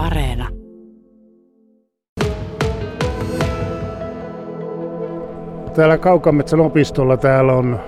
[0.00, 0.48] Areena.
[5.74, 7.80] Täällä Kaukametsän opistolla täällä on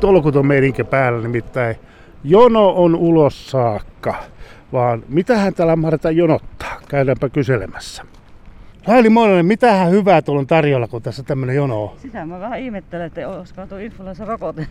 [0.00, 1.76] tolkuton meininki päällä, nimittäin
[2.24, 4.14] jono on ulos saakka.
[4.72, 6.80] Vaan mitähän täällä Marta jonottaa?
[6.88, 8.02] Käydäänpä kyselemässä.
[8.86, 11.90] Laili Moinen, mitähän hyvää tuolla on tarjolla, kun tässä tämmöinen jono on?
[11.98, 14.66] Sitä mä vähän ihmettelen, että olisiko tuo influenssarokote.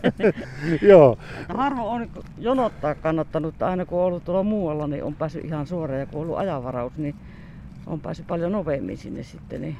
[0.90, 2.08] Joo, Harvo on
[2.38, 6.00] jonottaa kannattanut, aina kun on ollut tuolla muualla, niin on päässyt ihan suoraan.
[6.00, 7.14] Ja kun on ollut ajanvaraus, niin
[7.86, 9.60] on päässyt paljon nopeammin sinne sitten.
[9.60, 9.76] Niin,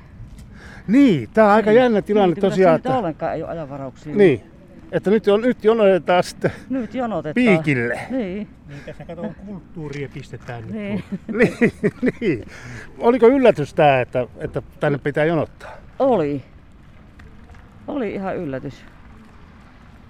[0.88, 4.14] niin, tää on aika jännä tilanne niin, tosiaan, että, ollenkaan ei ole ajanvarauksia.
[4.16, 4.42] niin,
[4.92, 7.34] että nyt, on, nyt jonotetaan sitten Nyt jonotetaan.
[7.34, 8.00] piikille.
[8.10, 10.72] Niin, Niin tässä kato kulttuuria pistetään nyt.
[10.72, 11.04] niin.
[11.38, 11.62] niin,
[12.20, 12.44] niin.
[12.98, 15.70] Oliko yllätys tämä, että, että tänne pitää jonottaa?
[15.98, 16.42] Oli.
[17.88, 18.84] Oli ihan yllätys.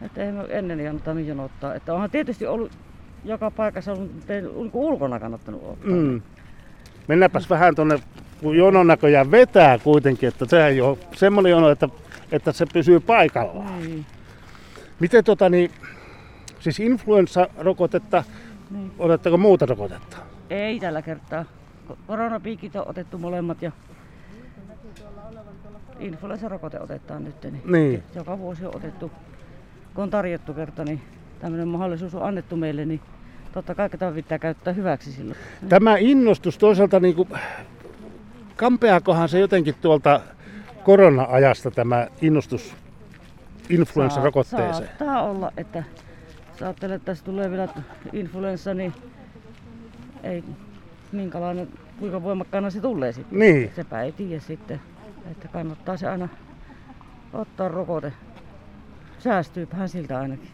[0.02, 1.74] Että ei me ennen jonottanut jonottaa.
[1.74, 2.72] Että onhan tietysti ollut
[3.24, 5.90] joka paikassa ollut, mutta ei niin ulkona kannattanut ottaa.
[5.90, 6.22] Mm.
[7.08, 7.98] Mennäänpäs vähän tuonne,
[8.40, 11.88] kun jonon näköjään vetää kuitenkin, että se ei ole semmoinen jono, että,
[12.32, 13.78] että se pysyy paikallaan.
[13.82, 14.06] Niin.
[15.00, 15.70] Miten tota niin,
[16.60, 18.24] siis influenssarokotetta,
[18.70, 18.92] Niin.
[18.98, 20.16] otatteko muuta rokotetta?
[20.50, 21.44] Ei tällä kertaa.
[21.90, 23.72] Ko- Koronapiikit on otettu molemmat ja
[25.98, 27.34] influenssarokote otetaan nyt.
[27.44, 27.62] Niin.
[27.64, 28.02] Niin.
[28.14, 29.10] Joka vuosi on otettu.
[29.94, 31.00] Kun on tarjottu kerta, niin
[31.40, 33.00] tämmöinen mahdollisuus on annettu meille, niin
[33.52, 35.38] totta kai tämä pitää käyttää hyväksi silloin.
[35.68, 37.28] Tämä innostus toisaalta, niin kuin,
[38.56, 40.20] kampeakohan se jotenkin tuolta
[40.84, 42.74] korona-ajasta tämä innostus
[43.70, 44.88] influenssarokotteeseen?
[44.88, 45.84] Saattaa olla, että
[46.50, 47.68] jos ajattelee, että tässä tulee vielä
[48.12, 48.92] influenssa, niin
[50.22, 50.44] ei
[51.12, 53.38] minkälainen, kuinka voimakkaana se tulee sitten.
[53.38, 53.72] Niin.
[53.76, 54.80] Sepä ei tiedä sitten,
[55.30, 56.28] että kannattaa se aina
[57.32, 58.12] ottaa rokote.
[59.18, 60.48] Säästyypähän siltä ainakin.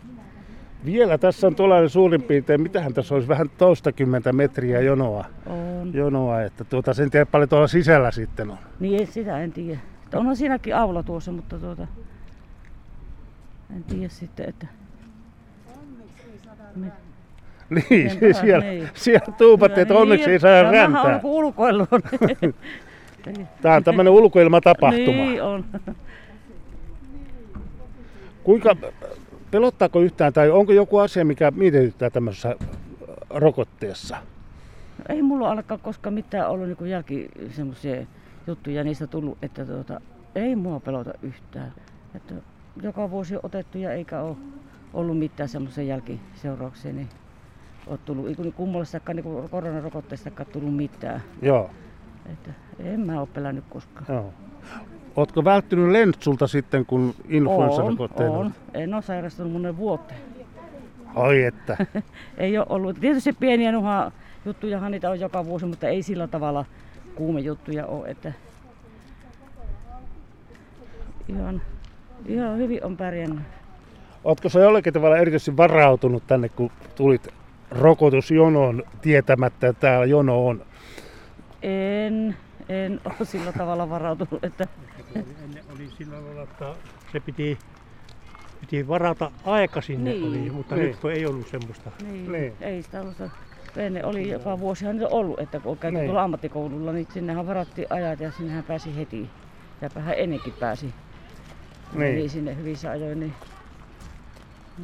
[0.84, 5.94] Vielä tässä on tuollainen suurin piirtein, mitähän tässä olisi vähän toistakymmentä metriä jonoa, On.
[5.94, 8.58] jonoa että tuota, sen tiedä paljon tuolla sisällä sitten on.
[8.80, 9.80] Niin sitä en tiedä.
[10.14, 11.86] Onhan siinäkin aula tuossa, mutta tuota,
[13.76, 14.66] en tiedä sitten, että...
[16.76, 16.86] Mi-
[17.70, 18.88] Niin, Sen taas, siellä, niin.
[18.94, 21.02] siellä tuupattiin, että onneksi ei saa räntää.
[21.14, 21.86] on kuin ulkoilu.
[23.62, 25.16] Tämä on tämmöinen ulkoilmatapahtuma.
[25.16, 25.64] niin on.
[28.44, 28.76] Kuinka,
[29.50, 32.56] pelottaako yhtään tai onko joku asia, mikä mietityttää tämmöisessä
[33.30, 34.16] rokotteessa?
[35.08, 38.06] Ei mulla ainakaan koskaan mitään ollut niin jälki semmoisia
[38.46, 40.00] juttuja niistä tullut, että tuota,
[40.34, 41.72] ei mua pelota yhtään.
[42.14, 42.34] Että
[42.82, 44.36] joka vuosi on otettu ja eikä ole
[44.94, 47.08] ollut mitään semmoisia jälkiseurauksia, niin
[47.86, 51.22] ole tullut, ei kun kummallisestakaan niin koronarokotteestakaan tullut mitään.
[51.42, 51.70] Joo,
[52.32, 54.06] Että en mä ole pelännyt koskaan.
[54.08, 54.32] joo.
[55.16, 58.52] Ootko välttynyt lentsulta sitten, kun influenssarokotteen on, on.
[58.74, 60.20] En ole sairastunut monen vuoteen.
[61.14, 61.86] Oi että.
[62.38, 63.00] Ei ole ollut.
[63.00, 64.12] Tietysti pieniä nuha
[64.44, 66.64] juttujahan niitä on joka vuosi, mutta ei sillä tavalla
[67.14, 68.08] kuumejuttuja ole.
[68.08, 68.32] Että
[71.28, 71.62] ihan,
[72.26, 73.40] ihan hyvin on pärjännyt.
[74.24, 77.28] Ootko sä jollakin tavalla erityisesti varautunut tänne, kun tulit
[77.70, 80.62] rokotusjonoon tietämättä, että täällä jono on?
[81.62, 82.36] En,
[82.68, 84.66] en ole sillä tavalla varautunut, että
[85.14, 86.66] Ennen oli sillä lailla, että
[87.12, 87.58] se piti,
[88.60, 90.24] piti varata aika sinne, Niin.
[90.28, 90.86] oli, mutta Niin.
[90.86, 91.90] nyt kun ei ollut semmoista.
[92.02, 92.52] niin, Niin.
[92.60, 93.16] ei sitä ollut.
[93.76, 96.06] Ennen oli joka vuosihan niitä ollut, että kun on käyty Niin.
[96.06, 99.30] tuolla ammattikoululla, niin sinnehän varattiin ajat ja sinnehän pääsi heti.
[99.80, 100.94] Ja vähän ennenkin pääsi.
[101.92, 102.14] Niin.
[102.14, 102.30] Niin.
[102.30, 103.20] sinne hyvissä ajoin.
[103.20, 103.32] Niin.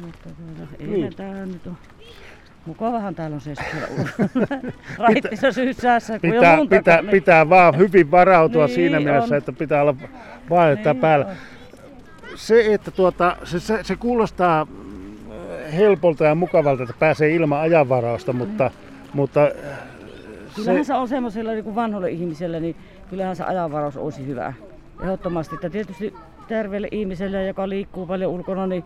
[0.01, 1.01] Mutta tuota, ei Niin.
[1.01, 1.15] niin.
[1.15, 1.77] täällä nyt on.
[2.65, 3.87] Mukavahan täällä on se siellä
[4.99, 9.35] Raittissa syyssäässä, kun Pitää, jo lunta, pitää, niin- pitää vaan hyvin varautua Niin siinä mielessä,
[9.35, 9.37] on.
[9.37, 9.95] että pitää olla
[10.49, 11.25] vaatetta Niin päällä.
[11.25, 11.31] on.
[12.35, 14.71] Se, että tuota, se, se, se kuulostaa mm,
[15.73, 18.71] helpolta ja mukavalta, että pääsee ilman ajanvarausta, mutta,
[19.13, 19.51] mutta
[20.55, 22.75] Kyllähän se, se on semmoisella niin kuin vanhoille ihmiselle, niin
[23.09, 24.53] kyllähän se ajanvaraus olisi hyvä.
[25.03, 25.55] Ehdottomasti.
[25.55, 26.13] Että tietysti
[26.47, 28.83] terveelle ihmiselle, joka liikkuu paljon ulkona, niin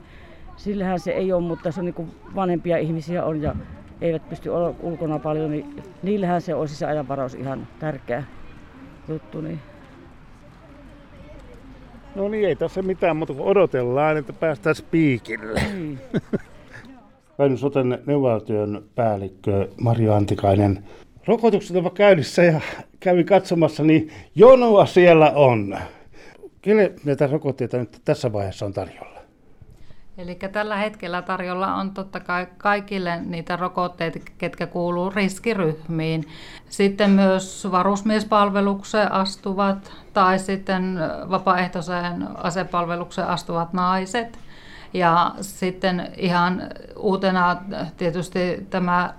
[0.57, 3.55] sillähän se ei ole, mutta se on niin kuin vanhempia ihmisiä on ja
[4.01, 8.23] eivät pysty olla ulkona paljon, niin niillähän se olisi se ajanvaraus ihan tärkeä
[9.07, 9.41] juttu.
[9.41, 9.59] Niin.
[12.15, 15.61] no niin, ei tässä mitään kuin odotellaan, että päästään piikille.
[15.73, 15.99] Niin.
[17.39, 20.83] Väinö Soten neuvotyön päällikkö Marjo Antikainen.
[21.25, 22.61] Rokotukset ovat käynnissä ja
[22.99, 25.77] kävin katsomassa, niin jonoa siellä on.
[26.61, 29.17] Kelle näitä rokotteita nyt tässä vaiheessa on tarjolla?
[30.17, 36.27] Eli tällä hetkellä tarjolla on totta kai kaikille niitä rokotteita, ketkä kuuluu riskiryhmiin.
[36.69, 40.99] Sitten myös varusmiespalvelukseen astuvat tai sitten
[41.29, 44.39] vapaaehtoiseen asepalvelukseen astuvat naiset.
[44.93, 46.63] Ja sitten ihan
[46.95, 47.57] uutena
[47.97, 49.13] tietysti tämä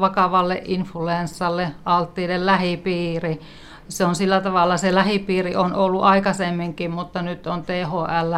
[0.00, 3.40] vakavalle influenssalle alttiiden lähipiiri.
[3.88, 8.34] Se on sillä tavalla, se lähipiiri on ollut aikaisemminkin, mutta nyt on THL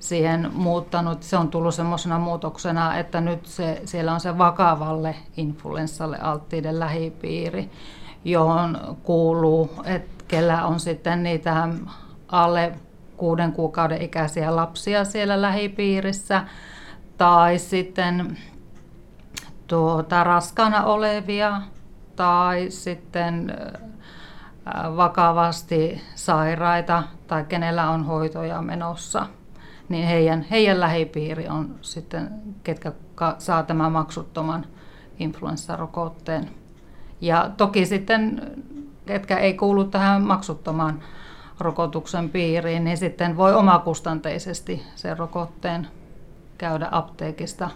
[0.00, 1.22] siihen muuttanut.
[1.22, 7.70] Se on tullut semmoisena muutoksena, että nyt se, siellä on se vakavalle influenssalle alttiiden lähipiiri,
[8.24, 11.68] johon kuuluu, että kellä on sitten niitä
[12.28, 12.72] alle
[13.16, 16.44] kuuden kuukauden ikäisiä lapsia siellä lähipiirissä,
[17.18, 18.38] tai sitten
[19.66, 21.62] tuota, raskana olevia,
[22.16, 23.56] tai sitten
[24.96, 29.26] vakavasti sairaita tai kenellä on hoitoja menossa,
[29.88, 32.30] niin heidän, heidän lähipiiri on sitten,
[32.64, 32.92] ketkä
[33.38, 34.66] saa tämän maksuttoman
[35.18, 36.50] influenssarokotteen.
[37.20, 38.52] Ja toki sitten,
[39.06, 41.02] ketkä ei kuulu tähän maksuttomaan
[41.60, 45.88] rokotuksen piiriin, niin sitten voi omakustanteisesti sen rokotteen
[46.58, 47.70] käydä apteekista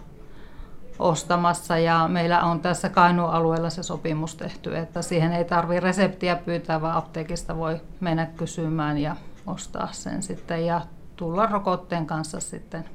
[0.99, 1.77] ostamassa.
[1.77, 6.81] Ja meillä on tässä Kainuun alueella se sopimus tehty, että siihen ei tarvitse reseptiä pyytää,
[6.81, 9.15] vaan apteekista voi mennä kysymään ja
[9.47, 10.81] ostaa sen sitten ja
[11.15, 12.85] tulla rokotteen kanssa sitten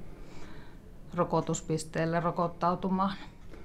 [1.15, 3.13] rokotuspisteelle rokottautumaan.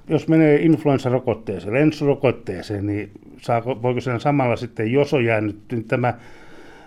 [0.08, 3.12] Jos menee influenssarokotteeseen, lensurokotteeseen, niin
[3.42, 6.14] saako, voiko sen samalla sitten, jos on jäänyt tämä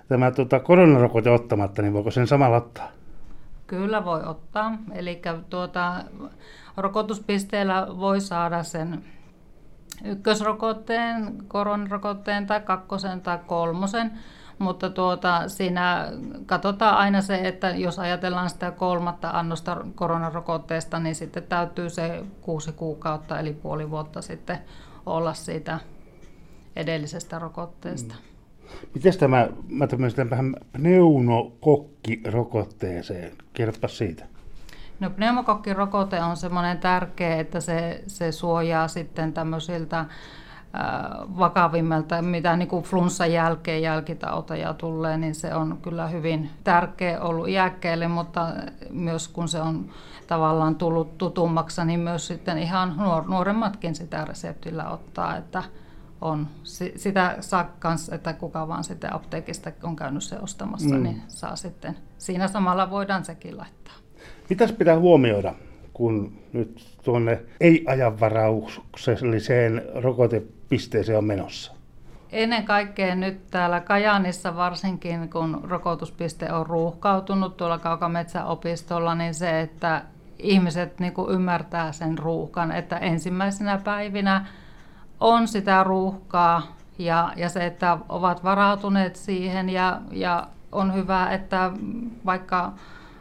[0.09, 2.93] tämä tota, koronarokote ottamatta, niin voiko sen samalla ottaa?
[3.75, 4.79] Kyllä voi ottaa.
[4.93, 5.95] Eli tuota,
[6.77, 9.05] rokotuspisteellä voi saada sen
[10.05, 14.19] ykkösrokotteen, koronarokotteen tai kakkosen tai kolmosen,
[14.59, 16.13] mutta tuota, siinä
[16.47, 22.73] katsotaan aina se, että jos ajatellaan sitä kolmatta annosta koronarokotteesta, niin sitten täytyy se kuusi
[22.73, 24.59] kuukautta eli puoli vuotta sitten
[25.07, 25.79] olla siitä
[26.77, 28.15] edellisestä rokotteesta.
[28.15, 28.34] Mm.
[28.95, 34.25] Miten tämä, mä tämmöisen vähän pneumokokkirokotteeseen, kerropa siitä.
[35.01, 40.05] No pneumokokkirokote on semmoinen tärkeä, että se, se suojaa sitten tämmöisiltä
[41.39, 47.49] vakavimmilta, mitä niin kuin flunssan jälkeen jälkitauteja tulee, niin se on kyllä hyvin tärkeä ollut
[47.49, 48.47] iäkkeelle, mutta
[48.91, 49.91] myös kun se on
[50.27, 55.63] tavallaan tullut tutummaksi, niin myös sitten ihan nuor- nuoremmatkin sitä reseptillä ottaa, että
[56.25, 56.47] on.
[56.97, 61.03] Sitä saa kans, että kuka vaan sitten apteekista on käynyt se ostamassa, mm.
[61.03, 61.97] niin saa sitten.
[62.19, 63.95] Siinä samalla voidaan sekin laittaa.
[64.51, 65.55] Mitäs pitää huomioida,
[65.93, 71.73] kun nyt tuonne ei-ajanvaraukselliseen rokotepisteeseen on menossa?
[72.33, 80.03] Ennen kaikkea nyt täällä Kajaanissa varsinkin, kun rokotuspiste on ruuhkautunut tuolla Kaukametsäopistolla, niin se, että
[80.39, 84.47] ihmiset niin ymmärtää sen ruuhkan, että ensimmäisenä päivinä
[85.25, 86.63] on sitä ruuhkaa
[86.99, 91.73] ja, ja se, että ovat varautuneet siihen ja, ja on hyvä, että
[92.27, 92.73] vaikka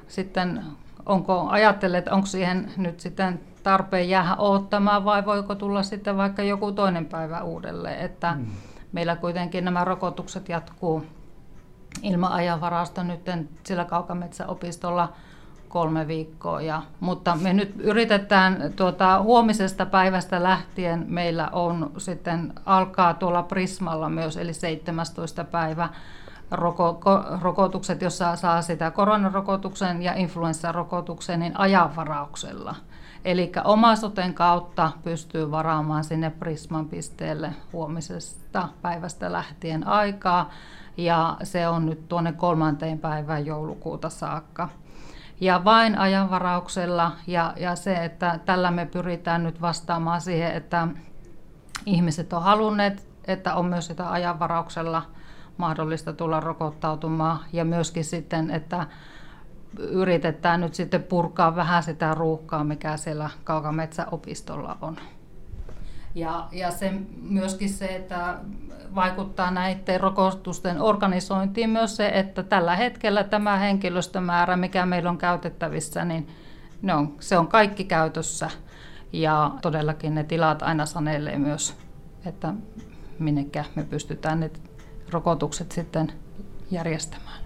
[0.08, 0.64] sitten
[1.06, 6.44] onko ajattelet, että onko siihen nyt sitten tarpeen jäädä odottamaan vai voiko tulla sitten vaikka
[6.44, 8.46] joku toinen päivä uudelleen, että mm.
[8.92, 11.06] meillä kuitenkin nämä rokotukset jatkuu
[12.02, 13.22] ilman ajanvarausta nyt
[13.64, 15.14] sillä Kaukametsäopistolla
[15.74, 16.62] kolme viikkoa.
[16.62, 24.10] Ja, mutta me nyt yritetään tuota, huomisesta päivästä lähtien meillä on sitten alkaa tuolla Prismalla
[24.10, 25.44] myös, eli 17.
[25.44, 25.90] päivä
[26.52, 32.76] roko, ko, rokotukset, jossa saa sitä koronarokotuksen ja influenssarokotuksen niin ajanvarauksella.
[33.26, 40.50] Eli omasoten kautta pystyy varaamaan sinne Prisman pisteelle huomisesta päivästä lähtien aikaa.
[40.98, 44.70] Ja se on nyt tuonne kolmanteen päivään joulukuuta saakka
[45.42, 50.88] ja vain ajanvarauksella ja, ja se, että tällä me pyritään nyt vastaamaan siihen, että
[51.86, 55.04] ihmiset on halunneet, että on myös sitä ajanvarauksella
[55.58, 58.88] mahdollista tulla rokottautumaan ja myöskin sitten, että
[59.80, 64.98] yritetään nyt sitten purkaa vähän sitä ruuhkaa, mikä siellä Kaukametsäopistolla on.
[66.16, 68.38] Ja, ja se, myöskin se, että
[68.96, 76.06] vaikuttaa näiden rokotusten organisointiin myös se, että tällä hetkellä tämä henkilöstömäärä, mikä meillä on käytettävissä,
[76.06, 76.28] niin
[76.82, 78.50] ne on, se on kaikki käytössä.
[79.14, 81.76] Ja todellakin ne tilat aina sanelee myös,
[82.26, 82.54] että
[83.20, 84.52] minnekä me pystytään ne
[85.12, 86.14] rokotukset sitten
[86.72, 87.43] järjestämään.